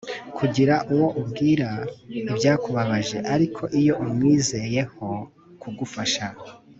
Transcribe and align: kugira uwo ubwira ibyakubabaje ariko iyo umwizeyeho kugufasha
kugira 0.37 0.75
uwo 0.93 1.07
ubwira 1.21 1.69
ibyakubabaje 2.31 3.17
ariko 3.33 3.63
iyo 3.79 3.93
umwizeyeho 4.03 5.07
kugufasha 5.61 6.25